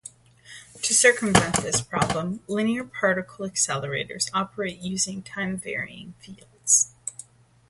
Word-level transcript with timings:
To 0.81 0.95
circumvent 0.95 1.57
this 1.57 1.79
problem, 1.81 2.39
linear 2.47 2.83
particle 2.83 3.47
accelerators 3.47 4.31
operate 4.33 4.79
using 4.79 5.21
time-varying 5.21 6.15
fields. 6.17 6.91